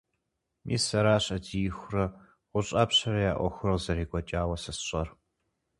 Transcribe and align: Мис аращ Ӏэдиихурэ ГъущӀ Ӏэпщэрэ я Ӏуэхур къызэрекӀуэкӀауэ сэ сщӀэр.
Мис 0.65 0.85
аращ 0.99 1.25
Ӏэдиихурэ 1.29 2.05
ГъущӀ 2.51 2.71
Ӏэпщэрэ 2.75 3.19
я 3.31 3.33
Ӏуэхур 3.37 3.69
къызэрекӀуэкӀауэ 3.73 4.55
сэ 4.63 4.71
сщӀэр. 4.77 5.07